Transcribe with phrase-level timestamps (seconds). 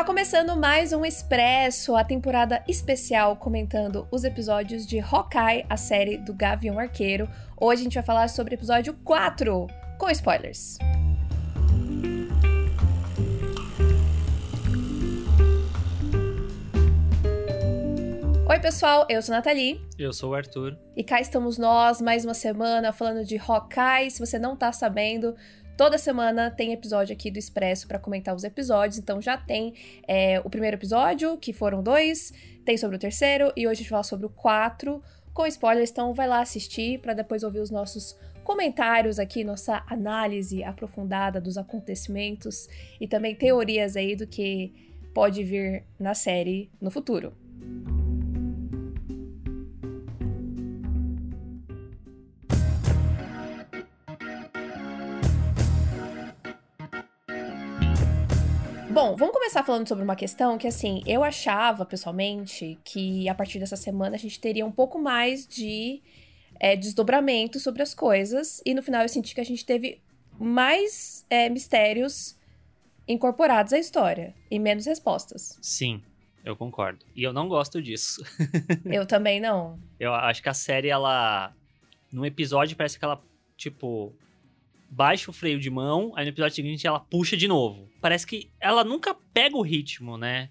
[0.00, 6.16] Tá começando mais um Expresso, a temporada especial comentando os episódios de Hawkeye, a série
[6.16, 7.28] do Gavião Arqueiro.
[7.54, 9.66] Hoje a gente vai falar sobre o episódio 4,
[9.98, 10.78] com spoilers.
[18.48, 19.80] Oi, pessoal, eu sou a Nathalie.
[19.98, 20.78] Eu sou o Arthur.
[20.96, 24.10] E cá estamos nós, mais uma semana, falando de Hawkeye.
[24.10, 25.36] Se você não tá sabendo,
[25.80, 28.98] toda semana tem episódio aqui do Expresso para comentar os episódios.
[28.98, 29.72] Então já tem
[30.06, 32.34] é, o primeiro episódio, que foram dois,
[32.66, 35.02] tem sobre o terceiro, e hoje a gente vai falar sobre o quatro,
[35.32, 35.90] com spoilers.
[35.90, 41.56] Então vai lá assistir para depois ouvir os nossos comentários aqui, nossa análise aprofundada dos
[41.56, 42.68] acontecimentos
[43.00, 44.74] e também teorias aí do que
[45.14, 47.32] pode vir na série no futuro.
[58.92, 63.60] Bom, vamos começar falando sobre uma questão que, assim, eu achava, pessoalmente, que a partir
[63.60, 66.02] dessa semana a gente teria um pouco mais de
[66.58, 68.60] é, desdobramento sobre as coisas.
[68.66, 70.00] E no final eu senti que a gente teve
[70.40, 72.36] mais é, mistérios
[73.06, 75.56] incorporados à história e menos respostas.
[75.62, 76.02] Sim,
[76.44, 77.06] eu concordo.
[77.14, 78.24] E eu não gosto disso.
[78.84, 79.78] eu também não.
[80.00, 81.54] Eu acho que a série, ela.
[82.10, 83.22] Num episódio, parece que ela,
[83.56, 84.12] tipo,
[84.90, 87.88] baixa o freio de mão, aí no episódio seguinte ela puxa de novo.
[88.00, 90.50] Parece que ela nunca pega o ritmo, né?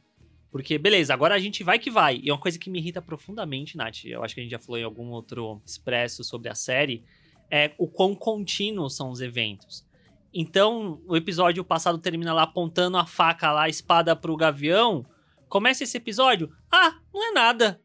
[0.51, 2.19] Porque, beleza, agora a gente vai que vai.
[2.23, 4.59] E é uma coisa que me irrita profundamente, Nath, eu acho que a gente já
[4.59, 7.03] falou em algum outro expresso sobre a série,
[7.51, 9.85] é o quão contínuos são os eventos.
[10.33, 15.05] Então, o episódio passado termina lá apontando a faca lá, a espada pro gavião.
[15.47, 17.81] Começa esse episódio, ah, não é nada.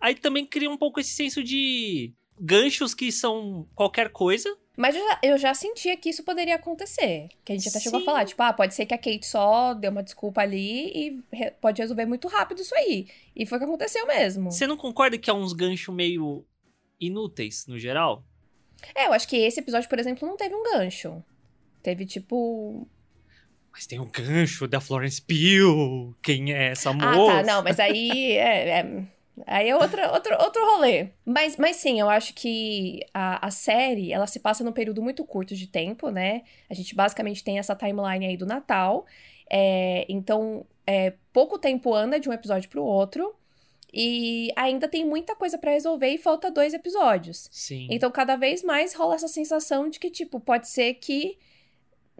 [0.00, 5.04] Aí também cria um pouco esse senso de ganchos que são qualquer coisa, mas eu
[5.04, 7.28] já, eu já, sentia que isso poderia acontecer.
[7.44, 7.84] Que a gente até Sim.
[7.86, 10.92] chegou a falar, tipo, ah, pode ser que a Kate só deu uma desculpa ali
[10.94, 13.08] e re pode resolver muito rápido isso aí.
[13.34, 14.52] E foi o que aconteceu mesmo.
[14.52, 16.46] Você não concorda que é uns ganchos meio
[17.00, 18.24] inúteis, no geral?
[18.94, 21.24] É, eu acho que esse episódio, por exemplo, não teve um gancho.
[21.82, 22.86] Teve, tipo...
[23.72, 26.14] Mas tem um gancho da Florence Pugh.
[26.22, 27.32] Quem é essa moça?
[27.32, 27.42] Ah, tá.
[27.42, 28.32] Não, mas aí...
[28.36, 28.78] é...
[28.78, 29.17] é...
[29.46, 31.08] Aí é outro, outro, outro rolê.
[31.24, 35.24] Mas, mas sim, eu acho que a, a série, ela se passa num período muito
[35.24, 36.42] curto de tempo, né?
[36.68, 39.06] A gente basicamente tem essa timeline aí do Natal.
[39.50, 43.34] É, então, é, pouco tempo anda de um episódio pro outro.
[43.92, 47.48] E ainda tem muita coisa para resolver e falta dois episódios.
[47.50, 47.88] Sim.
[47.90, 51.38] Então, cada vez mais rola essa sensação de que, tipo, pode ser que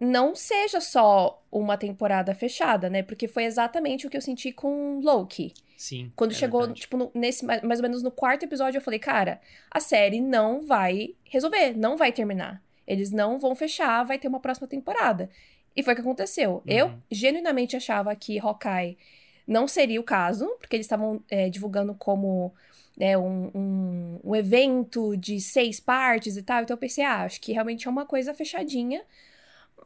[0.00, 3.02] não seja só uma temporada fechada, né?
[3.02, 5.52] Porque foi exatamente o que eu senti com Loki.
[5.78, 6.12] Sim.
[6.16, 6.80] Quando é chegou, verdade.
[6.80, 9.40] tipo, no, nesse mais, mais ou menos no quarto episódio, eu falei, cara,
[9.70, 12.60] a série não vai resolver, não vai terminar.
[12.84, 15.30] Eles não vão fechar, vai ter uma próxima temporada.
[15.76, 16.54] E foi o que aconteceu.
[16.54, 16.62] Uhum.
[16.66, 18.98] Eu genuinamente achava que Hawkeye
[19.46, 22.52] não seria o caso, porque eles estavam é, divulgando como
[22.96, 26.64] né, um, um, um, evento de seis partes e tal.
[26.64, 29.00] Então eu pensei, ah, acho que realmente é uma coisa fechadinha.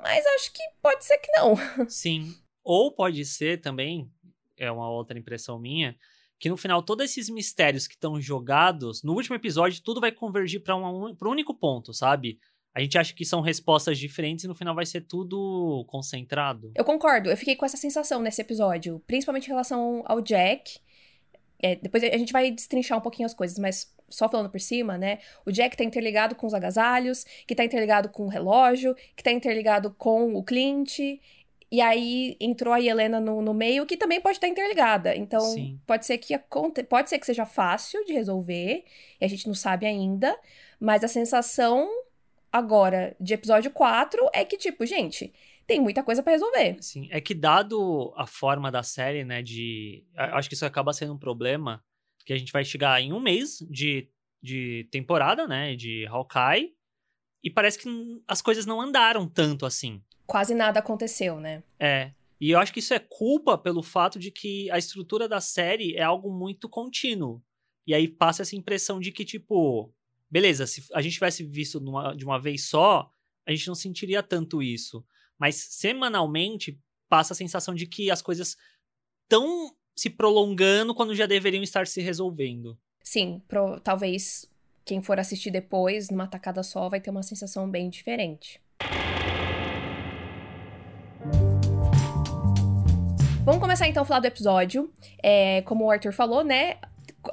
[0.00, 1.54] Mas acho que pode ser que não.
[1.86, 2.34] Sim.
[2.64, 4.10] Ou pode ser também
[4.56, 5.96] é uma outra impressão minha,
[6.38, 10.62] que no final todos esses mistérios que estão jogados, no último episódio tudo vai convergir
[10.62, 12.38] para um, um único ponto, sabe?
[12.74, 16.72] A gente acha que são respostas diferentes e no final vai ser tudo concentrado.
[16.74, 20.80] Eu concordo, eu fiquei com essa sensação nesse episódio, principalmente em relação ao Jack.
[21.62, 24.98] É, depois a gente vai destrinchar um pouquinho as coisas, mas só falando por cima,
[24.98, 25.18] né?
[25.46, 29.30] O Jack tá interligado com os agasalhos, que tá interligado com o relógio, que tá
[29.30, 30.98] interligado com o Clint.
[31.72, 35.16] E aí entrou a Helena no, no meio, que também pode estar interligada.
[35.16, 35.80] Então, Sim.
[35.86, 36.38] pode ser que
[36.86, 38.84] pode ser que seja fácil de resolver,
[39.18, 40.38] e a gente não sabe ainda,
[40.78, 41.88] mas a sensação
[42.52, 45.32] agora de episódio 4 é que tipo, gente,
[45.66, 46.76] tem muita coisa para resolver.
[46.82, 51.14] Sim, é que dado a forma da série, né, de acho que isso acaba sendo
[51.14, 51.82] um problema,
[52.26, 54.10] que a gente vai chegar em um mês de,
[54.42, 56.74] de temporada, né, de Hawkeye,
[57.42, 57.88] e parece que
[58.28, 61.62] as coisas não andaram tanto assim quase nada aconteceu, né?
[61.78, 62.10] É.
[62.40, 65.94] E eu acho que isso é culpa pelo fato de que a estrutura da série
[65.94, 67.42] é algo muito contínuo.
[67.86, 69.92] E aí passa essa impressão de que, tipo,
[70.30, 73.10] beleza, se a gente tivesse visto numa, de uma vez só,
[73.46, 75.04] a gente não sentiria tanto isso.
[75.38, 76.80] Mas semanalmente
[77.10, 78.56] passa a sensação de que as coisas
[79.24, 82.78] estão se prolongando quando já deveriam estar se resolvendo.
[83.04, 84.50] Sim, pro, talvez
[84.82, 88.62] quem for assistir depois, numa tacada só, vai ter uma sensação bem diferente.
[93.44, 94.88] Vamos começar então a falar do episódio.
[95.20, 96.76] É, como o Arthur falou, né?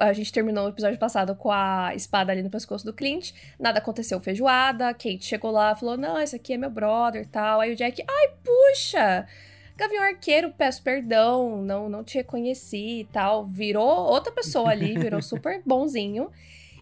[0.00, 3.32] A gente terminou o episódio passado com a espada ali no pescoço do Clint.
[3.60, 4.92] Nada aconteceu feijoada.
[4.92, 7.60] Kate chegou lá falou: Não, esse aqui é meu brother e tal.
[7.60, 9.24] Aí o Jack, ai, puxa!
[9.76, 13.44] Gavião Arqueiro, peço perdão, não, não te reconheci e tal.
[13.44, 16.28] Virou outra pessoa ali, virou super bonzinho.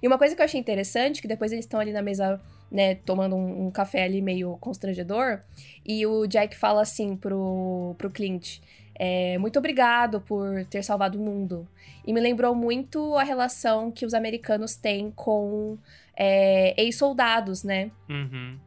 [0.03, 2.41] E uma coisa que eu achei interessante, que depois eles estão ali na mesa,
[2.71, 5.41] né, tomando um, um, café ali meio constrangedor,
[5.85, 8.61] e o Jack fala assim pro, pro Clint.
[8.99, 11.69] É, muito obrigado por ter salvado o mundo.
[12.05, 15.79] E me lembrou muito a relação que os americanos têm com
[16.17, 17.93] é, ex-soldados, né?
[18.09, 18.59] Uhum.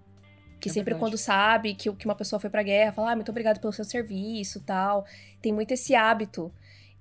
[0.60, 1.00] Que é sempre verdade.
[1.00, 3.83] quando sabe que, que uma pessoa foi pra guerra, fala, ah, muito obrigado pelo seu
[3.83, 5.06] serviço tal.
[5.42, 6.51] Tem muito esse hábito.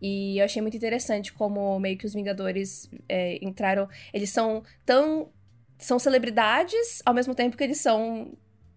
[0.02, 3.88] E eu achei muito interessante como meio que os Vingadores é, entraram.
[4.12, 5.28] Eles são tão.
[5.78, 8.36] São celebridades ao mesmo tempo que eles são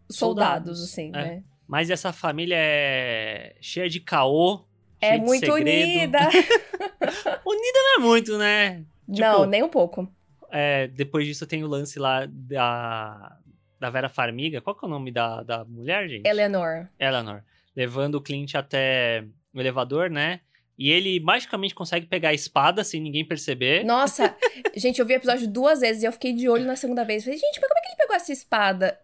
[0.10, 1.12] soldados, soldados assim, é.
[1.12, 1.44] né?
[1.68, 4.66] Mas essa família é cheia de caô.
[5.00, 6.20] É muito unida.
[7.46, 8.86] unida não é muito, né?
[9.12, 10.08] Tipo, não, nem um pouco.
[10.52, 13.38] É, depois disso tem o lance lá da,
[13.80, 14.62] da Vera Farmiga.
[14.62, 16.28] Qual que é o nome da, da mulher, gente?
[16.28, 16.88] Eleanor.
[17.00, 17.44] Eleanor.
[17.76, 20.42] Levando o Clint até o elevador, né?
[20.78, 23.84] E ele magicamente consegue pegar a espada sem ninguém perceber.
[23.84, 24.36] Nossa,
[24.76, 27.24] gente, eu vi o episódio duas vezes e eu fiquei de olho na segunda vez.
[27.24, 29.00] Falei, gente, mas como é que ele pegou essa espada?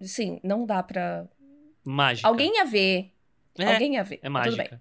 [0.00, 1.26] Sim, não dá pra.
[1.88, 2.28] Mágica.
[2.28, 3.12] Alguém ia ver.
[3.58, 4.20] É, Alguém ia ver.
[4.22, 4.62] É mágica.
[4.64, 4.80] Tudo bem.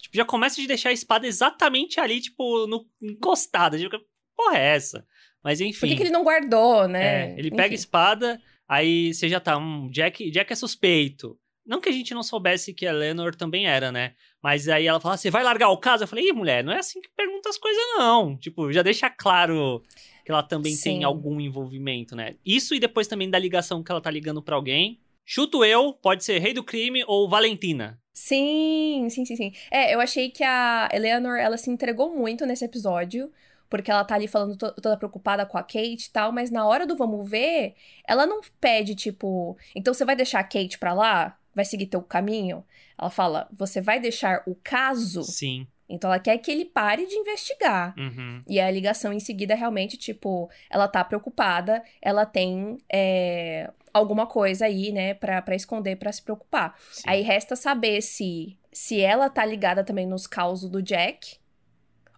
[0.00, 3.78] Tipo, já começa de deixar a espada exatamente ali, tipo, no, encostada.
[3.78, 3.98] Tipo,
[4.36, 5.06] porra é essa?
[5.42, 5.80] Mas enfim.
[5.80, 7.32] Por que, que ele não guardou, né?
[7.32, 7.56] É, ele enfim.
[7.56, 11.38] pega a espada, Aí você já tá, um Jack, Jack é suspeito.
[11.64, 14.14] Não que a gente não soubesse que a Eleanor também era, né?
[14.42, 16.04] Mas aí ela fala, você vai largar o caso?
[16.04, 18.36] Eu falei, ih, mulher, não é assim que pergunta as coisas, não.
[18.36, 19.82] Tipo, já deixa claro
[20.24, 20.82] que ela também Sim.
[20.82, 22.36] tem algum envolvimento, né?
[22.44, 25.00] Isso e depois também da ligação que ela tá ligando para alguém.
[25.28, 28.00] Chuto eu, pode ser Rei do Crime ou Valentina.
[28.12, 29.52] Sim, sim, sim, sim.
[29.72, 33.30] É, eu achei que a Eleanor, ela se entregou muito nesse episódio
[33.68, 36.64] porque ela tá ali falando to toda preocupada com a Kate e tal, mas na
[36.64, 37.74] hora do vamos ver,
[38.06, 41.36] ela não pede, tipo, então você vai deixar a Kate pra lá?
[41.52, 42.64] Vai seguir teu caminho?
[42.96, 45.24] Ela fala, você vai deixar o caso?
[45.24, 45.66] Sim.
[45.88, 47.94] Então ela quer que ele pare de investigar.
[47.96, 48.40] Uhum.
[48.48, 54.66] E a ligação em seguida realmente, tipo, ela tá preocupada, ela tem é, alguma coisa
[54.66, 56.74] aí, né, pra, pra esconder, para se preocupar.
[56.90, 57.02] Sim.
[57.06, 61.36] Aí resta saber se, se ela tá ligada também nos causos do Jack,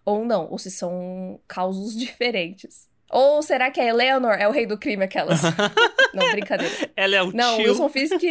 [0.05, 2.87] ou não, ou se são causos diferentes.
[3.11, 5.41] Ou será que a Eleanor é o rei do crime, aquelas?
[6.13, 6.91] não, brincadeira.
[6.95, 7.65] Ela é o Não, tio.
[7.65, 8.21] o Wilson Fisk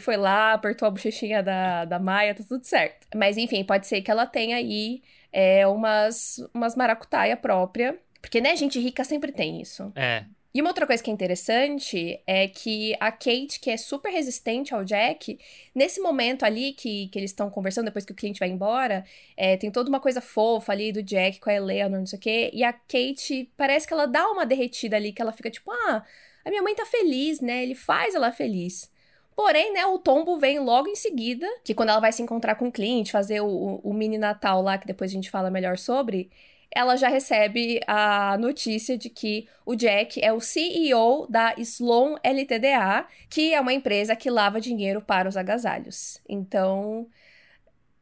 [0.00, 3.06] foi lá, apertou a bochechinha da, da Maia, tá tudo certo.
[3.14, 5.00] Mas enfim, pode ser que ela tenha aí
[5.32, 7.96] é, umas, umas maracutaia própria.
[8.20, 9.92] Porque, né, gente rica sempre tem isso.
[9.94, 10.24] É.
[10.56, 14.72] E uma outra coisa que é interessante é que a Kate, que é super resistente
[14.74, 15.38] ao Jack,
[15.74, 19.04] nesse momento ali que, que eles estão conversando, depois que o cliente vai embora,
[19.36, 22.22] é, tem toda uma coisa fofa ali do Jack com a Eleanor, não sei o
[22.22, 25.70] quê, e a Kate parece que ela dá uma derretida ali, que ela fica tipo,
[25.70, 26.02] ah,
[26.42, 27.62] a minha mãe tá feliz, né?
[27.62, 28.90] Ele faz ela feliz.
[29.36, 32.68] Porém, né, o tombo vem logo em seguida, que quando ela vai se encontrar com
[32.68, 35.76] o cliente, fazer o, o, o mini Natal lá, que depois a gente fala melhor
[35.76, 36.30] sobre,
[36.70, 43.06] ela já recebe a notícia de que o Jack é o CEO da Sloan LTDA,
[43.30, 46.20] que é uma empresa que lava dinheiro para os agasalhos.
[46.28, 47.08] Então,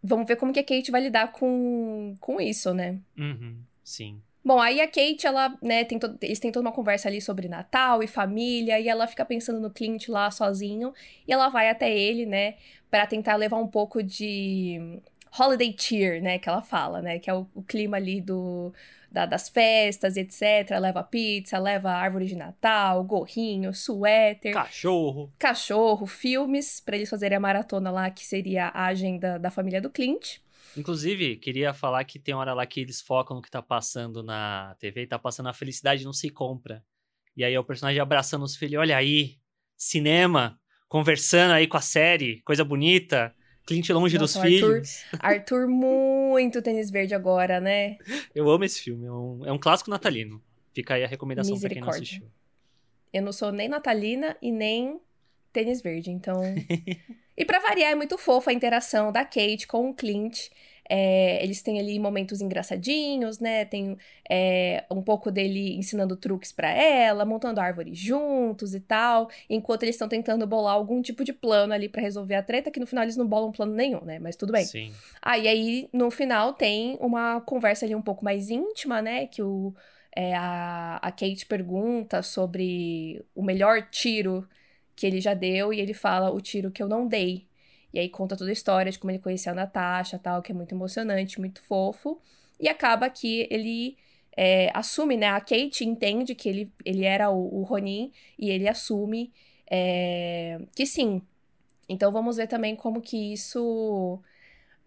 [0.03, 2.99] vamos ver como que a Kate vai lidar com, com isso, né?
[3.17, 4.21] Uhum, sim.
[4.45, 8.03] Bom, aí a Kate, ela, né, tem eles têm toda uma conversa ali sobre Natal
[8.03, 10.93] e família, e ela fica pensando no Clint lá sozinho,
[11.27, 12.57] e ela vai até ele, né,
[12.91, 15.01] para tentar levar um pouco de
[15.39, 18.73] holiday cheer, né, que ela fala, né, que é o, o clima ali do,
[19.11, 20.79] da, das festas, etc.
[20.81, 24.53] Leva pizza, leva árvore de Natal, gorrinho, suéter.
[24.53, 25.33] Cachorro.
[25.39, 29.91] Cachorro, filmes, para eles fazerem a maratona lá, que seria a agenda da família do
[29.91, 30.39] Clint.
[30.77, 34.75] Inclusive, queria falar que tem hora lá que eles focam no que tá passando na
[34.81, 36.85] TV e tá passando a felicidade não se compra.
[37.37, 39.39] E aí é o personagem abraçando os filhos, olha aí,
[39.77, 43.35] cinema, conversando aí com a série, coisa bonita.
[43.67, 45.05] Clint longe Nossa, dos Arthur, filhos.
[45.19, 47.97] Arthur muito tênis verde agora, né?
[48.35, 50.43] Eu amo esse filme, é um, é um clássico natalino.
[50.75, 52.27] Fica aí a recomendação pra quem não assistiu.
[53.13, 55.01] Eu não sou nem natalina e nem
[55.53, 56.43] tênis verde, então...
[57.37, 60.49] e para variar, é muito fofa a interação da Kate com o Clint.
[60.89, 63.65] É, eles têm ali momentos engraçadinhos, né?
[63.65, 63.97] Tem
[64.29, 69.95] é, um pouco dele ensinando truques para ela, montando árvore juntos e tal, enquanto eles
[69.95, 73.05] estão tentando bolar algum tipo de plano ali para resolver a treta, que no final
[73.05, 74.19] eles não bolam plano nenhum, né?
[74.19, 74.65] Mas tudo bem.
[74.65, 74.93] Sim.
[75.23, 79.27] Ah, e aí no final tem uma conversa ali um pouco mais íntima, né?
[79.27, 79.75] Que o,
[80.15, 84.49] é, a, a Kate pergunta sobre o melhor tiro
[84.95, 87.47] que ele já deu e ele fala o tiro que eu não dei.
[87.95, 90.55] E aí conta toda a história de como ele conheceu a Natasha tal, que é
[90.55, 92.21] muito emocionante, muito fofo.
[92.59, 93.97] E acaba que ele
[94.37, 95.29] é, assume, né?
[95.29, 99.33] A Kate entende que ele, ele era o, o Ronin e ele assume
[99.71, 101.23] é, que sim.
[101.89, 104.21] Então vamos ver também como que isso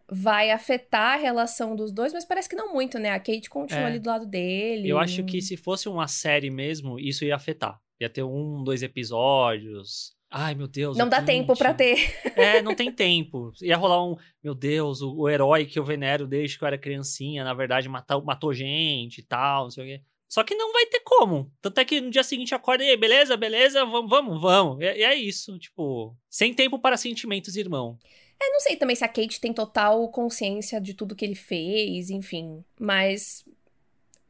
[0.09, 3.11] vai afetar a relação dos dois, mas parece que não muito, né?
[3.11, 3.87] A Kate continua É.
[3.87, 4.89] ali do lado dele.
[4.89, 7.79] Eu acho que se fosse uma série mesmo, isso ia afetar.
[8.01, 10.16] Ia ter um, dois episódios.
[10.29, 10.97] Ai, meu Deus.
[10.97, 12.13] Não dá tempo pra ter.
[12.35, 13.51] É, não tem tempo.
[13.61, 16.77] Ia rolar um, meu Deus, o, o herói que eu venero desde que eu era
[16.77, 20.03] criancinha, na verdade, matou, matou gente e tal, não sei o quê.
[20.27, 21.49] Só que não vai ter como.
[21.61, 24.81] Tanto é que no dia seguinte acorda e beleza, beleza, vamos, vamos, vamos.
[24.81, 27.97] E, e é isso, tipo, sem tempo para sentimentos, irmão.
[28.39, 32.09] Eu não sei também se a Kate tem total consciência de tudo que ele fez,
[32.09, 32.63] enfim.
[32.79, 33.45] Mas,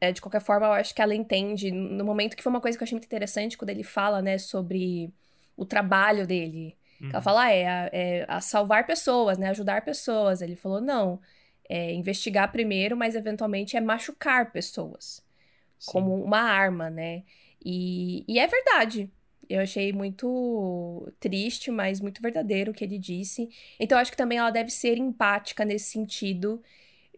[0.00, 1.72] é, de qualquer forma, eu acho que ela entende.
[1.72, 4.38] No momento que foi uma coisa que eu achei muito interessante quando ele fala, né,
[4.38, 5.12] sobre
[5.58, 6.78] o trabalho dele.
[7.02, 7.10] Uhum.
[7.12, 9.48] Ela fala, ah, é, a- é a salvar pessoas, né?
[9.50, 10.42] Ajudar pessoas.
[10.42, 11.20] Ele falou, não.
[11.68, 15.24] É investigar primeiro, mas eventualmente é machucar pessoas.
[15.78, 15.92] Sim.
[15.92, 17.24] Como uma arma, né?
[17.64, 19.10] E, e é verdade.
[19.48, 23.48] Eu achei muito triste, mas muito verdadeiro o que ele disse.
[23.80, 26.62] Então, eu acho que também ela deve ser empática nesse sentido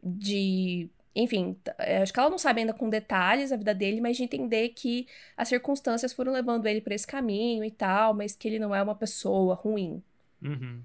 [0.03, 0.91] de.
[1.15, 4.23] Enfim, eu acho que ela não sabe ainda com detalhes a vida dele, mas de
[4.23, 8.59] entender que as circunstâncias foram levando ele para esse caminho e tal, mas que ele
[8.59, 10.03] não é uma pessoa ruim.
[10.43, 10.83] Uhum.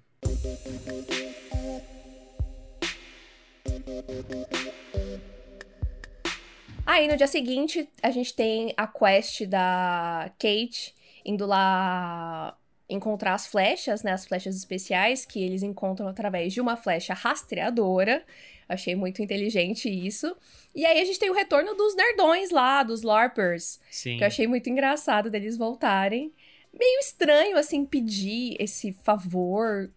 [6.85, 10.93] Aí no dia seguinte, a gente tem a quest da Kate
[11.25, 12.55] indo lá
[12.89, 14.11] encontrar as flechas, né?
[14.11, 18.23] As flechas especiais que eles encontram através de uma flecha rastreadora.
[18.67, 20.35] Achei muito inteligente isso.
[20.73, 24.17] E aí a gente tem o retorno dos nerdões lá, dos LARPers, Sim.
[24.17, 26.33] que eu achei muito engraçado deles voltarem.
[26.73, 29.91] Meio estranho, assim, pedir esse favor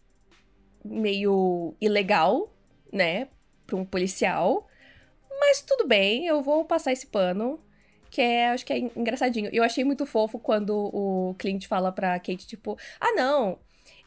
[0.84, 2.54] meio ilegal,
[2.92, 3.28] né,
[3.66, 4.66] pra um policial.
[5.40, 7.60] Mas tudo bem, eu vou passar esse pano,
[8.10, 9.48] que é, acho que é engraçadinho.
[9.52, 13.58] Eu achei muito fofo quando o Clint fala pra Kate, tipo, ah, não,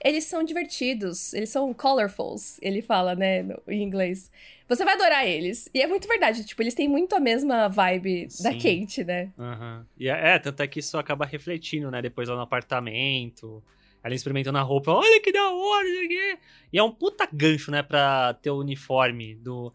[0.03, 4.31] eles são divertidos, eles são colorfuls, ele fala, né, no- em inglês.
[4.67, 5.70] Você vai adorar eles.
[5.74, 8.58] E é muito verdade, tipo, eles têm muito a mesma vibe da Sim.
[8.86, 9.31] Kate, né?
[9.38, 9.86] Aham.
[10.00, 12.01] E é, é, tanto é que isso acaba refletindo, né?
[12.01, 13.63] Depois lá no apartamento.
[14.03, 16.38] Ela experimentando a roupa, olha que da hora, quê.
[16.74, 19.72] E é um puta gancho, né, pra ter o uniforme do.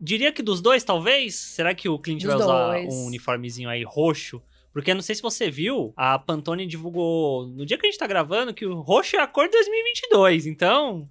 [0.00, 1.34] Diria que dos dois, talvez?
[1.34, 2.94] Será que o Clint Dos vai usar dois.
[2.94, 4.42] um uniformezinho aí roxo?
[4.72, 7.98] Porque eu não sei se você viu, a Pantone divulgou no dia que a gente
[7.98, 10.46] tá gravando que o roxo é a cor 2022.
[10.46, 11.08] Então,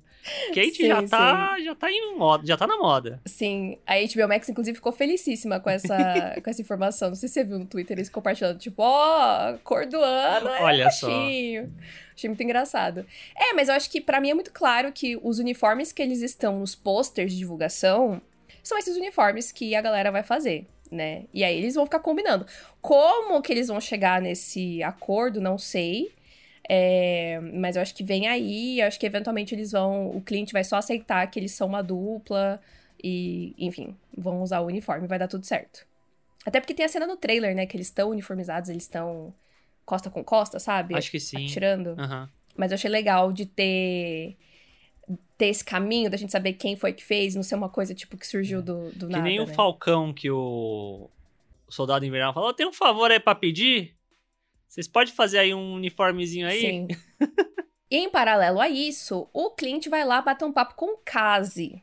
[0.50, 3.22] Kate Sim, já tá, já tá em moda, já tá na moda.
[3.26, 5.96] Sim, a HBO Max, inclusive, ficou felicíssima com essa,
[6.44, 7.10] com essa informação.
[7.10, 10.62] Não sei se você viu no Twitter eles compartilhando, tipo, ó, cor do ano, é
[10.62, 11.08] Olha só.
[11.08, 13.06] Achei muito engraçado.
[13.36, 16.22] É, mas eu acho que pra mim é muito claro que os uniformes que eles
[16.22, 18.22] estão nos posters de divulgação
[18.66, 21.26] são esses uniformes que a galera vai fazer, né?
[21.32, 22.46] E aí eles vão ficar combinando.
[22.82, 26.12] Como que eles vão chegar nesse acordo, não sei.
[26.68, 30.10] É, mas eu acho que vem aí, eu acho que eventualmente eles vão.
[30.10, 32.60] O cliente vai só aceitar que eles são uma dupla
[33.02, 35.86] e, enfim, vão usar o uniforme, vai dar tudo certo.
[36.44, 37.68] Até porque tem a cena no trailer, né?
[37.68, 39.32] Que eles estão uniformizados, eles estão
[39.86, 40.96] costa com costa, sabe?
[40.96, 41.46] Acho que sim.
[41.46, 41.96] Atirando.
[42.00, 42.30] Aham.
[42.58, 44.36] Mas eu achei legal de ter
[45.38, 48.18] ter esse caminho, da gente saber quem foi que fez, não ser uma coisa tipo
[48.18, 49.24] que surgiu do, do Que nada.
[49.24, 49.54] nem o né?
[49.54, 51.10] Falcão que o,
[51.68, 53.96] o soldado invernal falou: tem um favor aí pra pedir?
[54.68, 56.60] Vocês podem fazer aí um uniformezinho aí?
[56.60, 56.88] Sim.
[57.90, 61.82] e em paralelo a isso, o Clint vai lá bater um papo com o Kazi.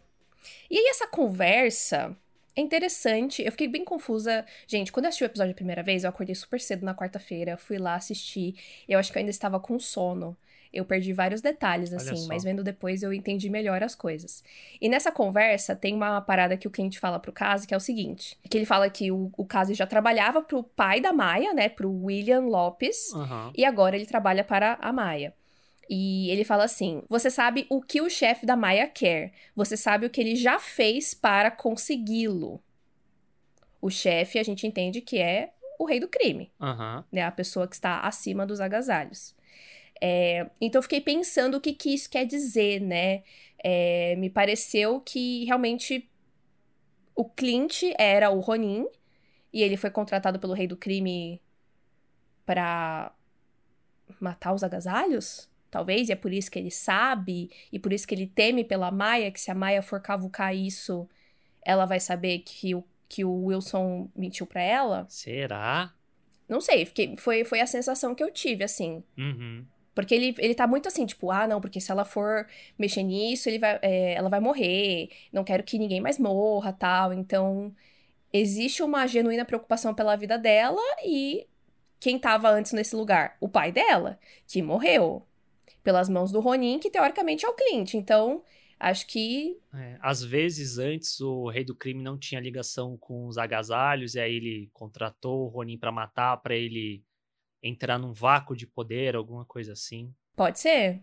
[0.71, 2.17] E aí essa conversa
[2.55, 3.43] é interessante.
[3.43, 4.45] Eu fiquei bem confusa.
[4.67, 7.57] Gente, quando eu assisti o episódio a primeira vez, eu acordei super cedo na quarta-feira,
[7.57, 8.55] fui lá assistir.
[8.89, 10.37] Eu acho que eu ainda estava com sono.
[10.73, 14.43] Eu perdi vários detalhes, assim, mas vendo depois eu entendi melhor as coisas.
[14.81, 17.81] E nessa conversa tem uma parada que o cliente fala pro Kazi, que é o
[17.81, 21.69] seguinte: que ele fala que o, o Kazi já trabalhava pro pai da Maia, né?
[21.69, 23.13] Pro William Lopes.
[23.13, 23.53] Aham.
[23.55, 25.35] E agora ele trabalha para a Maia.
[25.89, 29.33] E ele fala assim: Você sabe o que o chefe da Maia quer.
[29.55, 32.63] Você sabe o que ele já fez para consegui-lo.
[33.81, 37.05] O chefe, a gente entende que é o rei do crime, Aham.
[37.11, 37.23] né?
[37.23, 39.35] A pessoa que está acima dos agasalhos.
[40.01, 43.23] É, então eu fiquei pensando o que, que isso quer dizer, né?
[43.63, 46.09] É, me pareceu que realmente
[47.15, 48.87] o Clint era o Ronin
[49.53, 51.41] e ele foi contratado pelo rei do crime
[52.45, 53.13] para
[54.21, 55.49] matar os agasalhos?
[55.73, 58.91] Talvez, e é por isso que ele sabe, e por isso que ele teme pela
[58.91, 61.09] Maia, que se a Maia for cavucar isso,
[61.65, 65.07] ela vai saber que o, que o Wilson mentiu pra ela.
[65.09, 65.91] Será?
[66.47, 69.03] Não sei, fiquei, foi, foi a sensação que eu tive, assim.
[69.17, 69.65] Uhum.
[69.95, 72.47] Porque ele, ele tá muito assim, tipo, ah, não, porque se ela for
[72.79, 77.15] mexer nisso, ele vai, é, ela vai morrer, não quero que ninguém mais morra, tal.
[77.15, 77.75] Então,
[78.31, 81.47] existe uma genuína preocupação pela vida dela e
[81.99, 83.39] quem tava antes nesse lugar?
[83.41, 85.27] O pai dela, que morreu.
[85.83, 87.95] Pelas mãos do Ronin, que teoricamente é o Clint.
[87.95, 88.43] Então,
[88.83, 89.57] Acho que.
[89.73, 94.21] É, às vezes, antes, o rei do crime não tinha ligação com os agasalhos, e
[94.21, 97.01] aí ele contratou o Ronin para matar, para ele
[97.63, 100.13] entrar num vácuo de poder, alguma coisa assim.
[100.35, 101.01] Pode ser.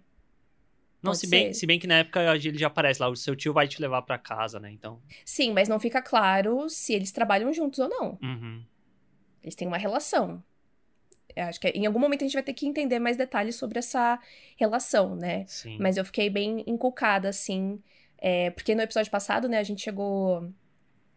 [1.02, 1.60] Não, Pode se bem, ser.
[1.62, 4.02] se bem que na época ele já aparece lá, o seu tio vai te levar
[4.02, 4.70] para casa, né?
[4.70, 5.02] Então.
[5.24, 8.20] Sim, mas não fica claro se eles trabalham juntos ou não.
[8.22, 8.62] Uhum.
[9.42, 10.44] Eles têm uma relação.
[11.36, 13.80] Eu acho que em algum momento a gente vai ter que entender mais detalhes sobre
[13.80, 14.20] essa
[14.58, 15.46] relação, né?
[15.48, 15.78] Sim.
[15.80, 17.82] Mas eu fiquei bem encucada, assim.
[18.18, 20.44] é, porque no episódio passado, né, a gente chegou.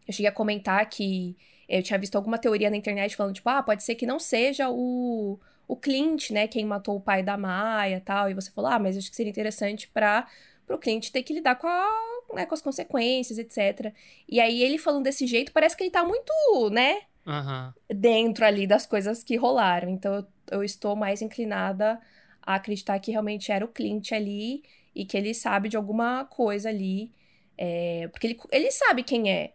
[0.07, 1.37] Eu cheguei a comentar que
[1.69, 4.69] eu tinha visto alguma teoria na internet falando, tipo, ah, pode ser que não seja
[4.71, 8.31] o, o Clint, né, quem matou o pai da Maia e tal.
[8.31, 10.27] E você falou, ah, mas acho que seria interessante para
[10.69, 11.89] o Clint ter que lidar com, a,
[12.35, 13.93] né, com as consequências, etc.
[14.29, 17.75] E aí ele falando desse jeito, parece que ele tá muito, né, Aham.
[17.89, 19.89] dentro ali das coisas que rolaram.
[19.91, 22.01] Então eu, eu estou mais inclinada
[22.43, 24.63] a acreditar que realmente era o Clint ali
[24.95, 27.13] e que ele sabe de alguma coisa ali.
[27.57, 29.55] é, porque ele, ele sabe quem é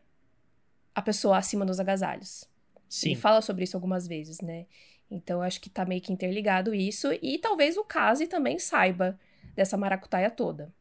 [0.95, 2.49] a pessoa acima dos agasalhos.
[2.89, 3.09] Sim.
[3.11, 4.65] Ele fala sobre isso algumas vezes, né?
[5.09, 7.07] Então eu acho que tá meio que interligado isso.
[7.21, 9.19] E talvez o Kazi também saiba
[9.55, 10.73] dessa maracutaia toda.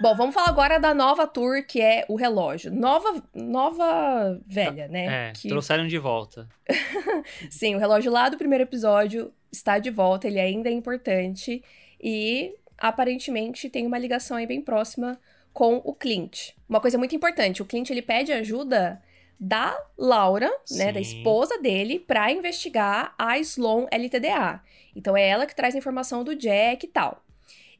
[0.00, 2.72] Bom, vamos falar agora da nova tour, que é o relógio.
[2.72, 5.28] Nova, nova velha, né?
[5.28, 6.48] É, Que- trouxeram de volta.
[7.50, 11.62] Sim, o relógio lá do primeiro episódio está de volta, ele ainda é importante.
[12.02, 15.18] E aparentemente tem uma ligação aí bem próxima
[15.52, 16.50] com o Clint.
[16.68, 19.00] Uma coisa muito importante, o Clint ele pede ajuda
[19.38, 21.18] da Laura, né, da Sim.
[21.18, 24.60] esposa dele, pra investigar a Sloan LTDA.
[24.96, 27.22] Então é ela que traz a informação do Jack e tal.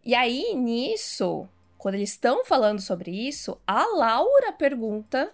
[0.04, 1.49] E aí nisso,
[1.85, 5.31] quando eles estão falando sobre isso, a Laura pergunta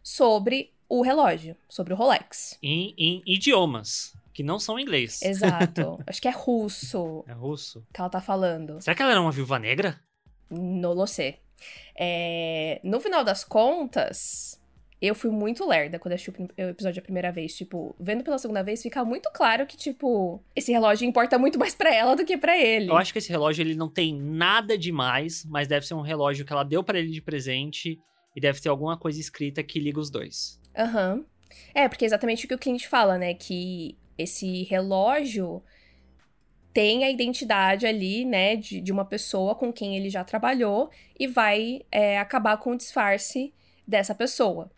[0.00, 2.56] sobre o relógio, sobre o Rolex.
[2.62, 5.20] Em, em idiomas, que não são inglês.
[5.20, 5.98] Exato.
[6.06, 7.84] Acho que é russo É russo.
[7.92, 8.80] que ela tá falando.
[8.80, 10.00] Será que ela era uma viúva negra?
[10.48, 11.40] No lo sé.
[11.96, 14.59] É, no final das contas,
[15.06, 17.56] eu fui muito lerda quando assisti o episódio a primeira vez.
[17.56, 21.74] Tipo, vendo pela segunda vez, fica muito claro que, tipo, esse relógio importa muito mais
[21.74, 22.90] pra ela do que pra ele.
[22.90, 26.44] Eu acho que esse relógio ele não tem nada demais, mas deve ser um relógio
[26.44, 27.98] que ela deu pra ele de presente
[28.36, 30.60] e deve ter alguma coisa escrita que liga os dois.
[30.76, 31.24] Aham.
[31.74, 33.34] É, porque é exatamente o que o cliente fala, né?
[33.34, 35.62] Que esse relógio
[36.72, 41.26] tem a identidade ali, né, de, de uma pessoa com quem ele já trabalhou e
[41.26, 43.52] vai é, acabar com o disfarce
[43.86, 44.70] dessa pessoa,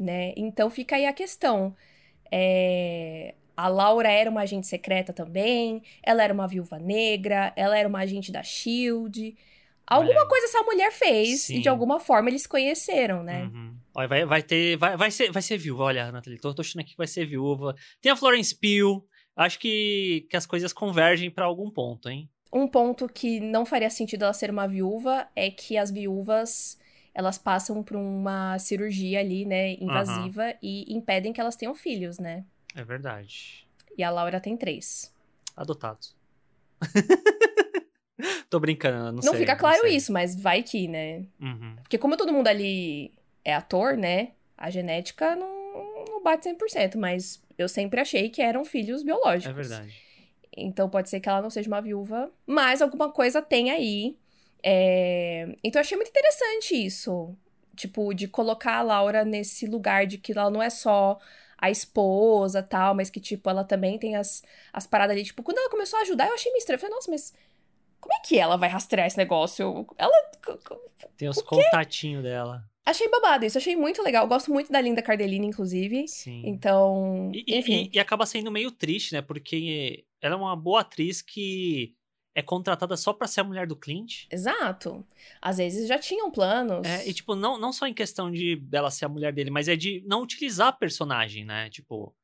[0.00, 0.32] né?
[0.36, 1.76] Então fica aí a questão.
[2.32, 7.88] É, A Laura era uma agente secreta também, ela era uma viúva negra, ela era
[7.88, 9.36] uma agente da SHIELD.
[9.86, 11.60] Alguma coisa essa mulher fez e Sim.
[11.60, 13.42] de alguma forma eles conheceram, né?
[13.52, 13.74] Uhum.
[13.92, 14.76] Olha, vai, vai ter.
[14.76, 16.38] Vai, vai, ser, vai ser viúva, olha, Nathalie.
[16.38, 17.74] Tô, tô achando aqui que vai ser viúva.
[18.00, 19.04] Tem a Florence Pugh.
[19.34, 22.30] Acho que, que as coisas convergem pra algum ponto, hein?
[22.52, 26.78] Um ponto que não faria sentido ela ser uma viúva é que as viúvas
[27.14, 32.44] elas passam por uma cirurgia ali, né, invasiva e impedem que elas tenham filhos, né?
[32.74, 33.66] É verdade.
[33.96, 35.12] E a Laura tem três.
[35.56, 36.14] Adotados.
[38.48, 39.40] Tô brincando, não, Não, sei.
[39.40, 39.96] fica claro sei.
[39.96, 41.24] isso, mas vai que, né?
[41.40, 41.76] Uhum.
[41.82, 43.12] Porque como todo mundo ali
[43.44, 44.32] é ator, né?
[44.56, 49.46] A genética não, não bate 100%, mas eu sempre achei que eram filhos biológicos.
[49.46, 49.94] É verdade.
[50.56, 54.18] Então pode ser que ela não seja uma viúva, mas alguma coisa tem aí.
[54.62, 57.36] É, Então eu achei muito interessante isso.
[57.76, 61.18] Tipo, de colocar a Laura nesse lugar de que ela não é só
[61.56, 64.42] a esposa tal, mas que, tipo, ela também tem as,
[64.72, 65.24] as paradas ali.
[65.24, 66.76] Tipo, quando ela começou a ajudar, eu achei meio estranho.
[66.76, 67.34] Eu falei, nossa, mas
[68.00, 69.86] como é que ela vai rastrear esse negócio?
[69.96, 70.12] Ela.
[71.16, 72.64] Tem os contatinhos dela.
[72.84, 74.24] Achei babado isso, achei muito legal.
[74.24, 76.08] Eu gosto muito da Linda Cardellini, inclusive.
[76.08, 76.42] Sim.
[76.46, 77.88] Então, E, enfim.
[77.92, 79.20] e- e acaba sendo meio triste, né?
[79.22, 81.94] Porque ela é uma boa atriz que
[82.34, 84.26] é contratada só pra ser a mulher do Clint.
[84.30, 85.06] Exato.
[85.40, 86.86] Às vezes já tinham planos.
[86.86, 89.68] É, e, tipo, não, não só em questão de dela ser a mulher dele, mas
[89.68, 91.68] é de não utilizar a personagem, né?
[91.70, 92.14] Tipo,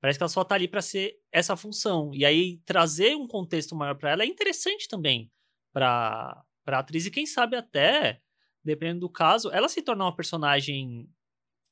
[0.00, 2.10] parece que ela só tá ali pra ser essa função.
[2.14, 5.30] E aí, trazer um contexto maior pra ela é interessante também
[5.72, 7.06] pra, pra atriz.
[7.06, 8.20] E quem sabe até,
[8.64, 11.08] dependendo do caso, ela se tornar uma personagem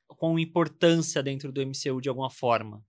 [0.09, 2.85] com importância dentro do MCU de alguma forma.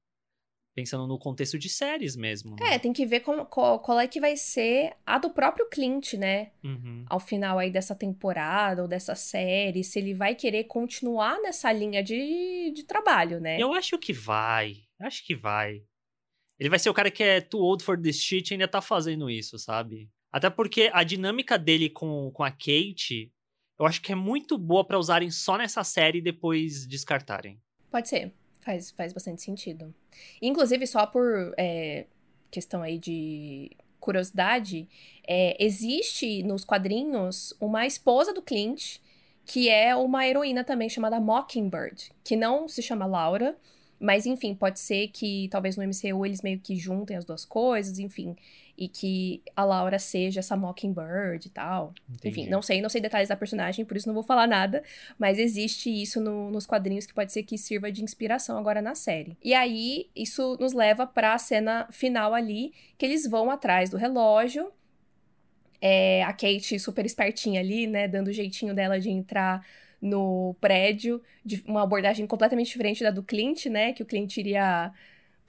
[0.75, 2.57] Pensando no contexto de séries mesmo.
[2.59, 2.75] né?
[2.75, 6.13] É, tem que ver como- qual, qual é que vai ser a do próprio Clint,
[6.15, 6.51] né?
[6.61, 7.05] Uhum.
[7.09, 12.03] Ao final aí dessa temporada ou dessa série, se ele vai querer continuar nessa linha
[12.03, 13.57] de, de trabalho, né?
[13.57, 14.75] Eu acho que vai.
[14.99, 15.81] Acho que vai.
[16.59, 18.81] Ele vai ser o cara que é too old for this shit e ainda tá
[18.81, 20.09] fazendo isso, sabe?
[20.29, 23.31] Até porque a dinâmica dele com, com a Kate,
[23.79, 27.61] eu acho que é muito boa pra usarem só nessa série e depois descartarem.
[27.89, 28.33] Pode ser.
[28.65, 29.93] Faz, faz bastante sentido.
[30.41, 32.07] Inclusive, só por é,
[32.49, 34.87] questão aí de curiosidade,
[35.27, 38.97] é, existe nos quadrinhos uma esposa do Clint,
[39.45, 43.55] que é uma heroína também chamada Mockingbird, que não se chama Laura,
[43.99, 47.99] mas enfim, pode ser que talvez no MCU eles meio que juntem as duas coisas,
[47.99, 48.35] enfim
[48.77, 51.93] e que a Laura seja essa Mockingbird e tal.
[52.09, 52.27] Entendi.
[52.27, 54.83] Enfim, não sei, não sei detalhes da personagem, por isso não vou falar nada,
[55.17, 58.95] mas existe isso no, nos quadrinhos que pode ser que sirva de inspiração agora na
[58.95, 59.37] série.
[59.43, 63.97] E aí, isso nos leva para a cena final ali, que eles vão atrás do
[63.97, 64.71] relógio.
[65.81, 69.65] É, a Kate super espertinha ali, né, dando o jeitinho dela de entrar
[70.01, 74.91] no prédio, de uma abordagem completamente diferente da do Clint, né, que o Clint iria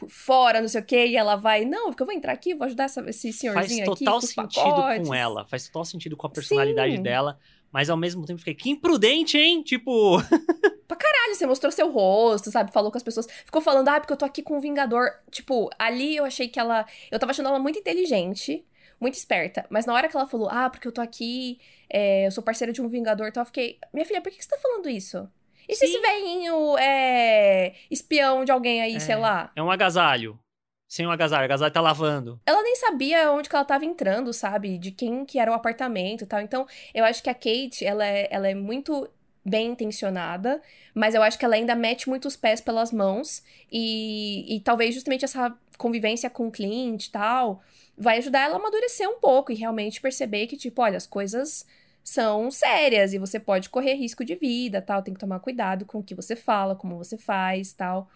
[0.09, 2.66] fora, não sei o quê, e ela vai, não, porque eu vou entrar aqui, vou
[2.66, 4.04] ajudar essa, esse senhorzinho aqui.
[4.04, 5.09] Faz total sentido pacotes.
[5.09, 7.02] com ela, faz total sentido com a personalidade Sim.
[7.02, 7.38] dela,
[7.72, 9.62] mas ao mesmo tempo fiquei, que imprudente, hein?
[9.62, 10.18] Tipo.
[10.88, 12.72] pra caralho, você mostrou seu rosto, sabe?
[12.72, 13.26] Falou com as pessoas.
[13.44, 15.11] Ficou falando, ah, porque eu tô aqui com o Vingador.
[15.30, 16.87] Tipo, ali eu achei que ela.
[17.11, 18.64] Eu tava achando ela muito inteligente,
[19.00, 19.66] muito esperta.
[19.68, 21.59] Mas na hora que ela falou, ah, porque eu tô aqui,
[21.90, 24.48] é, eu sou parceira de um Vingador, então eu fiquei, minha filha, por que você
[24.48, 25.28] tá falando isso?
[25.68, 29.50] E se esse velhinho é espião de alguém aí, é, sei lá?
[29.57, 30.38] É um agasalho.
[30.88, 32.40] Sem um agasalho, o agasalho tá lavando.
[32.46, 34.79] Ela nem sabia onde que ela tava entrando, sabe?
[34.79, 36.40] De quem que era o apartamento e tal.
[36.40, 39.09] Então, eu acho que a Kate, ela é, ela é muito
[39.44, 40.61] bem intencionada,
[40.94, 43.42] mas eu acho que ela ainda mete muitos pés pelas mãos.
[43.70, 47.62] E, e talvez justamente essa convivência com o Clint e tal
[47.98, 51.66] vai ajudar ela a amadurecer um pouco e realmente perceber que, tipo, olha, as coisas
[52.07, 55.03] são sérias e você pode correr risco de vida, tal.
[55.03, 58.09] Tem que tomar cuidado com o que você fala, como você faz, tal.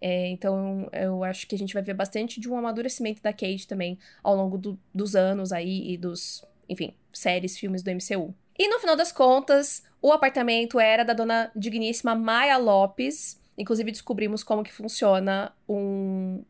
[0.00, 3.68] É, então, eu acho que a gente vai ver bastante de um amadurecimento da Kate
[3.68, 8.34] também ao longo do, dos anos aí e dos, enfim, séries, filmes do MCU.
[8.58, 13.40] E no final das contas, o apartamento era da dona digníssima Maya Lopes.
[13.56, 16.42] Inclusive, descobrimos como que funciona um,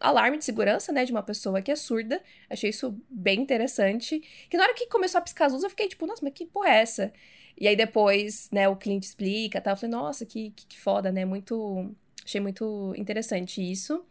[0.00, 2.20] alarme de segurança, né, de uma pessoa que é surda.
[2.48, 4.20] Achei isso bem interessante.
[4.48, 6.46] Que na hora que começou a piscar as luzes, eu fiquei tipo, nossa, mas que
[6.46, 7.12] porra é essa?
[7.58, 9.74] E aí depois, né, o cliente explica, tal.
[9.74, 11.24] Eu falei, nossa, que, que, que foda, né?
[11.26, 11.94] Muito.
[12.24, 14.04] Achei muito interessante isso.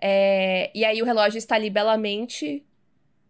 [0.00, 0.70] É...
[0.74, 2.64] E aí o relógio está ali belamente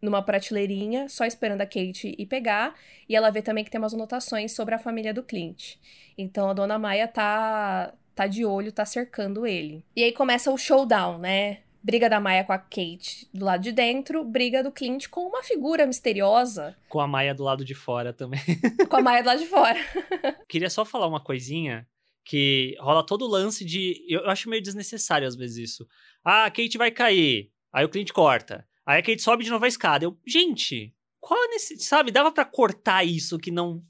[0.03, 2.75] numa prateleirinha, só esperando a Kate ir pegar.
[3.09, 5.77] E ela vê também que tem umas anotações sobre a família do Clint.
[6.17, 9.85] Então a dona Maia tá, tá de olho, tá cercando ele.
[9.97, 11.64] E aí começa o showdown, né?
[11.85, 15.43] Briga da Maia com a Kate do lado de dentro, briga do Clint com uma
[15.43, 16.75] figura misteriosa.
[16.89, 18.41] Com a Maia do lado de fora também.
[18.89, 19.79] com a Maia do lado de fora.
[20.49, 21.87] Queria só falar uma coisinha
[22.25, 24.03] que rola todo o lance de.
[24.09, 25.87] Eu acho meio desnecessário às vezes isso.
[26.25, 27.53] Ah, a Kate vai cair.
[27.71, 28.67] Aí o Clint corta.
[28.87, 30.07] Aí a Kate sobe de novo a escada.
[30.07, 31.79] Eu, gente, qual é nesse.
[31.81, 33.83] Sabe, dava para cortar isso que não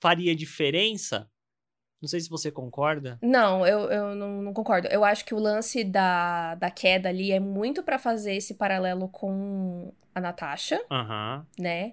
[0.00, 1.30] faria diferença?
[2.00, 3.18] Não sei se você concorda.
[3.20, 4.88] Não, eu, eu não, não concordo.
[4.88, 9.08] Eu acho que o lance da, da queda ali é muito para fazer esse paralelo
[9.08, 11.44] com a Natasha, uhum.
[11.58, 11.92] né?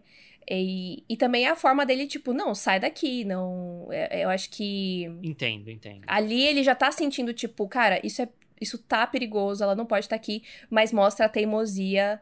[0.49, 3.87] E, e também a forma dele, tipo, não, sai daqui, não.
[3.91, 5.03] É, eu acho que.
[5.21, 6.03] Entendo, entendo.
[6.07, 8.29] Ali ele já tá sentindo, tipo, cara, isso é.
[8.59, 12.19] Isso tá perigoso, ela não pode estar tá aqui, mas mostra a teimosia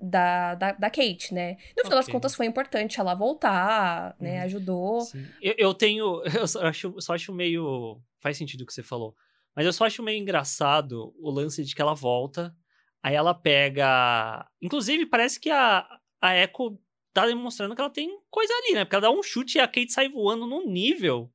[0.00, 1.56] da, da, da, Kate, né?
[1.76, 1.96] No final okay.
[1.96, 4.38] das contas, foi importante ela voltar, né?
[4.38, 4.44] Uhum.
[4.44, 5.02] Ajudou.
[5.40, 6.22] Eu, eu, tenho.
[6.34, 8.00] Eu só acho, só acho meio.
[8.20, 9.14] Faz sentido o que você falou.
[9.54, 12.54] Mas eu só acho meio engraçado o lance de que ela volta,
[13.02, 14.48] aí ela pega.
[14.62, 15.86] Inclusive, parece que a,
[16.20, 16.78] a Echo
[17.12, 18.84] tá demonstrando que ela tem coisa ali, né?
[18.84, 21.30] Porque ela dá um chute e a Kate sai voando num nível.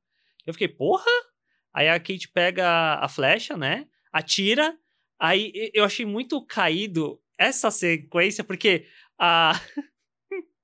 [0.46, 1.10] Eu fiquei, porra!
[1.74, 3.86] Aí a Kate pega a flecha, né?
[4.12, 4.76] Atira.
[5.18, 8.86] Aí eu achei muito caído essa sequência, porque
[9.18, 9.60] a.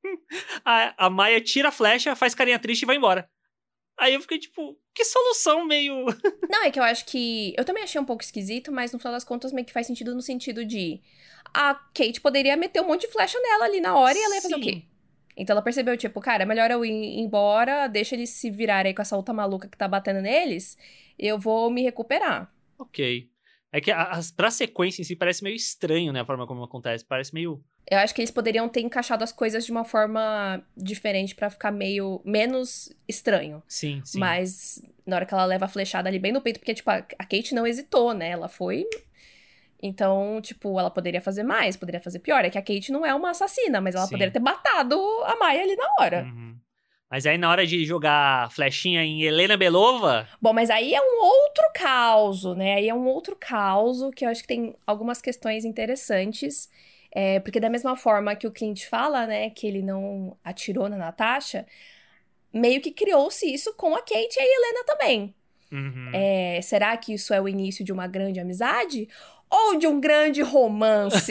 [0.64, 3.28] a, a Maia tira a flecha, faz carinha triste e vai embora.
[3.98, 6.06] Aí eu fiquei tipo, que solução meio.
[6.50, 7.54] Não, é que eu acho que.
[7.56, 10.14] Eu também achei um pouco esquisito, mas no final das contas meio que faz sentido
[10.14, 11.00] no sentido de.
[11.54, 14.42] A Kate poderia meter um monte de flecha nela ali na hora e ela ia
[14.42, 14.60] fazer Sim.
[14.60, 14.82] o quê?
[15.36, 18.94] Então ela percebeu, tipo, cara, é melhor eu ir embora, deixa eles se virarem aí
[18.94, 20.76] com essa outra maluca que tá batendo neles,
[21.18, 22.52] eu vou me recuperar.
[22.78, 23.30] Ok.
[23.72, 26.20] É que as, pra sequência em si parece meio estranho, né?
[26.20, 27.04] A forma como acontece.
[27.04, 27.64] Parece meio.
[27.90, 31.72] Eu acho que eles poderiam ter encaixado as coisas de uma forma diferente para ficar
[31.72, 33.62] meio menos estranho.
[33.66, 34.18] Sim, sim.
[34.18, 37.02] Mas na hora que ela leva a flechada ali bem no peito, porque, tipo, a
[37.02, 38.28] Kate não hesitou, né?
[38.28, 38.84] Ela foi.
[39.82, 42.44] Então, tipo, ela poderia fazer mais, poderia fazer pior.
[42.44, 44.12] É que a Kate não é uma assassina, mas ela sim.
[44.12, 46.24] poderia ter matado a Maia ali na hora.
[46.24, 46.56] Uhum.
[47.12, 50.26] Mas aí na hora de jogar flechinha em Helena Belova.
[50.40, 52.76] Bom, mas aí é um outro caos, né?
[52.76, 56.70] Aí é um outro caos que eu acho que tem algumas questões interessantes.
[57.14, 60.96] É, porque da mesma forma que o Clint fala, né, que ele não atirou na
[60.96, 61.66] Natasha,
[62.50, 65.34] meio que criou-se isso com a Kate e a Helena também.
[65.70, 66.10] Uhum.
[66.14, 69.06] É, será que isso é o início de uma grande amizade?
[69.50, 71.30] Ou de um grande romance?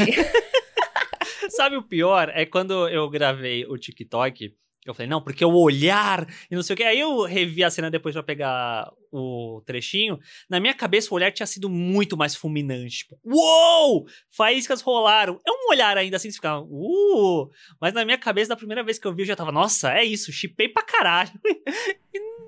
[1.50, 2.32] Sabe o pior?
[2.36, 4.54] É quando eu gravei o TikTok.
[4.86, 6.84] Eu falei, não, porque o olhar e não sei o que.
[6.84, 10.20] Aí eu revi a cena depois pra pegar o trechinho.
[10.50, 13.00] Na minha cabeça, o olhar tinha sido muito mais fulminante.
[13.00, 14.08] Tipo, uou!
[14.32, 15.40] Faíscas rolaram.
[15.46, 17.50] É um olhar ainda assim, você fica, uh!
[17.80, 20.04] Mas na minha cabeça, da primeira vez que eu vi, eu já tava, nossa, é
[20.04, 21.32] isso, chipei pra caralho.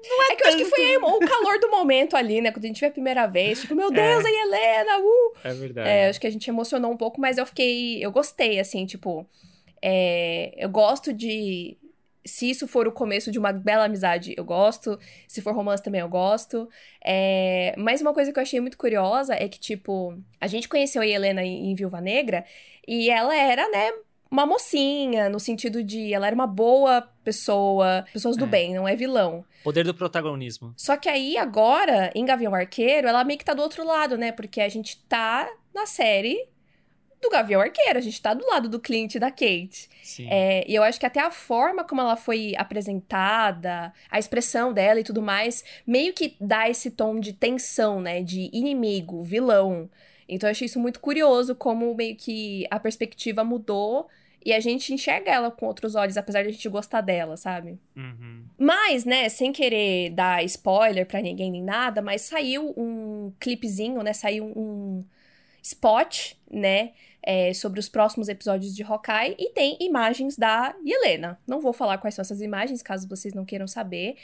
[0.06, 2.52] Não é, é que eu acho que foi o calor do momento ali, né?
[2.52, 4.28] Quando a gente viu a primeira vez, tipo, meu Deus, é.
[4.28, 5.34] a Helena, uh!
[5.43, 5.89] É verdade.
[5.89, 8.04] É, acho que a gente emocionou um pouco, mas eu fiquei.
[8.04, 9.26] Eu gostei, assim, tipo.
[9.82, 11.78] É, eu gosto de.
[12.25, 14.97] Se isso for o começo de uma bela amizade, eu gosto.
[15.27, 16.69] Se for romance também, eu gosto.
[17.03, 21.01] É, mas uma coisa que eu achei muito curiosa é que, tipo, a gente conheceu
[21.01, 22.45] a Helena em, em Viúva Negra
[22.88, 23.91] e ela era, né,
[24.33, 28.47] uma mocinha, no sentido de ela era uma boa pessoa, pessoas do é.
[28.47, 29.45] bem, não é vilão.
[29.63, 30.73] Poder do protagonismo.
[30.75, 34.31] Só que aí, agora, em Gavião Arqueiro, ela meio que tá do outro lado, né?
[34.31, 36.47] Porque a gente tá na série
[37.23, 39.89] do Gavião Arqueiro, a gente tá do lado do Clint e da Kate.
[40.03, 40.27] Sim.
[40.29, 44.99] É, e eu acho que até a forma como ela foi apresentada, a expressão dela
[44.99, 48.21] e tudo mais, meio que dá esse tom de tensão, né?
[48.21, 49.89] De inimigo, vilão.
[50.27, 54.07] Então eu achei isso muito curioso, como meio que a perspectiva mudou
[54.45, 57.79] e a gente enxerga ela com outros olhos, apesar de a gente gostar dela, sabe?
[57.95, 58.43] Uhum.
[58.57, 64.12] Mas, né, sem querer dar spoiler para ninguém nem nada, mas saiu um clipezinho, né?
[64.12, 65.05] Saiu um
[65.62, 66.91] spot, né?
[67.25, 71.39] É, sobre os próximos episódios de Hawkeye e tem imagens da Helena.
[71.47, 74.17] Não vou falar quais são essas imagens, caso vocês não queiram saber,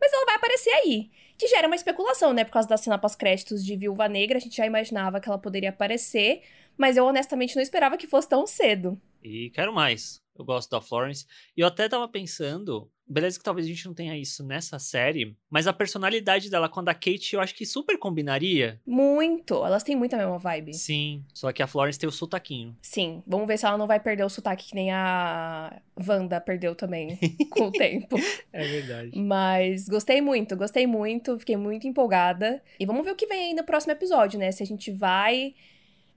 [0.00, 1.10] mas ela vai aparecer aí.
[1.36, 2.44] Que gera uma especulação, né?
[2.44, 5.68] Por causa da cena pós-créditos de Viúva Negra, a gente já imaginava que ela poderia
[5.68, 6.42] aparecer,
[6.78, 8.98] mas eu honestamente não esperava que fosse tão cedo.
[9.22, 10.22] E quero mais.
[10.38, 11.26] Eu gosto da Florence.
[11.56, 15.36] E eu até tava pensando, beleza que talvez a gente não tenha isso nessa série,
[15.48, 18.80] mas a personalidade dela com a da Kate eu acho que super combinaria.
[18.86, 19.54] Muito.
[19.64, 20.74] Elas têm muito a mesma vibe.
[20.74, 21.24] Sim.
[21.32, 22.76] Só que a Florence tem o sotaquinho.
[22.82, 23.22] Sim.
[23.26, 27.18] Vamos ver se ela não vai perder o sotaque que nem a Wanda perdeu também
[27.50, 28.16] com o tempo.
[28.52, 29.18] É verdade.
[29.18, 32.62] Mas gostei muito, gostei muito, fiquei muito empolgada.
[32.78, 34.50] E vamos ver o que vem aí no próximo episódio, né?
[34.50, 35.54] Se a gente vai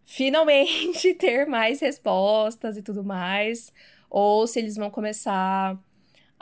[0.04, 3.72] finalmente ter mais respostas e tudo mais,
[4.10, 5.78] ou se eles vão começar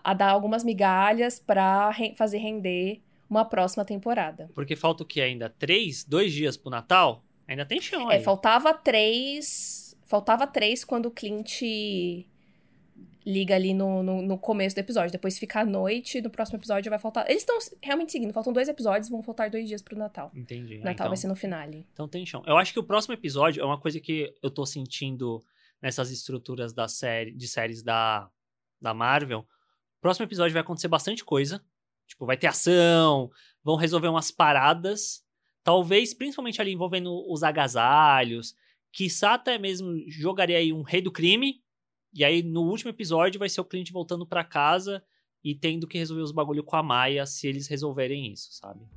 [0.07, 4.49] a dar algumas migalhas para re fazer render uma próxima temporada.
[4.55, 5.49] Porque falta o que ainda?
[5.49, 6.05] Três?
[6.05, 7.25] Dois dias pro Natal?
[7.45, 8.21] Ainda tem chão é, aí.
[8.21, 9.97] É, faltava três...
[10.05, 11.61] Faltava três quando o Clint
[13.25, 15.11] liga ali no, no, no, começo do episódio.
[15.11, 17.29] Depois fica à noite, no próximo episódio vai faltar.
[17.29, 20.31] Eles estão realmente seguindo, faltam dois episódios, vão faltar dois dias pro Natal.
[20.33, 20.77] Entendi.
[20.77, 21.85] Natal então, vai ser no finale.
[21.91, 22.41] Então tem chão.
[22.47, 25.43] Eu acho que o próximo episódio é uma coisa que eu tô sentindo
[25.81, 28.29] nessas estruturas da série, de séries da,
[28.81, 29.45] da Marvel.
[30.07, 31.61] Próximo episódio vai acontecer bastante coisa.
[32.07, 33.29] Tipo, vai ter ação,
[33.61, 35.21] vão resolver umas paradas.
[35.65, 38.55] Talvez, principalmente ali envolvendo os agasalhos.
[38.89, 41.61] Quiçá até mesmo jogaria aí um rei do crime,
[42.13, 45.03] e aí, no último episódio, vai ser o cliente voltando para casa
[45.43, 48.87] e tendo que resolver os bagulho com a Maia se eles resolverem isso, sabe?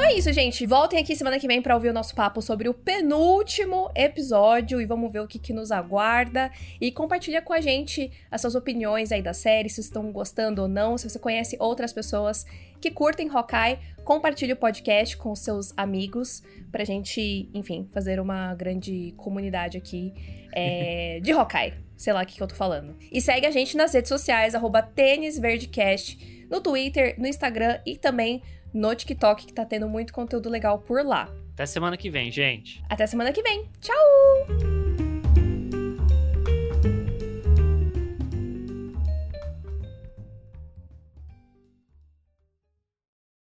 [0.00, 0.64] Então é isso, gente.
[0.64, 4.86] Voltem aqui semana que vem para ouvir o nosso papo sobre o penúltimo episódio e
[4.86, 6.50] vamos ver o que, que nos aguarda.
[6.80, 10.68] E compartilha com a gente as suas opiniões aí da série, se estão gostando ou
[10.68, 12.46] não, se você conhece outras pessoas
[12.80, 19.12] que curtem Hawkeye, compartilhe o podcast com seus amigos pra gente, enfim, fazer uma grande
[19.18, 20.14] comunidade aqui
[20.54, 21.74] é, de Hawkeye.
[21.94, 22.96] Sei lá o que, que eu tô falando.
[23.12, 28.42] E segue a gente nas redes sociais, arroba tênisverdecast, no Twitter, no Instagram e também
[28.72, 31.28] no TikTok, que tá tendo muito conteúdo legal por lá.
[31.54, 32.82] Até semana que vem, gente.
[32.88, 33.68] Até semana que vem.
[33.80, 35.09] Tchau!